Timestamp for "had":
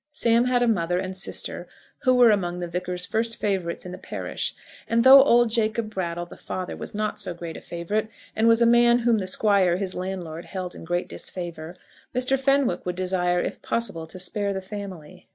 0.45-0.63